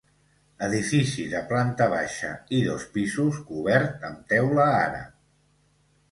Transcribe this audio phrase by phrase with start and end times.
[0.67, 5.13] Edifici de planta baixa i dos pisos cobert amb teula àrab.